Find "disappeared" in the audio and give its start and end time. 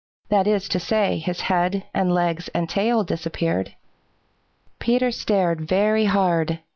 3.03-3.75